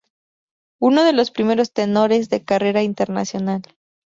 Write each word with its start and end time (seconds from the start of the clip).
Uno 0.81 1.03
de 1.03 1.13
los 1.13 1.29
primeros 1.29 1.73
tenores 1.73 2.27
de 2.31 2.43
carrera 2.43 2.81
internacional. 2.81 3.61